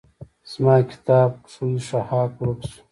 [0.51, 2.79] زما کتاب ښوی ښهاک ورک شو.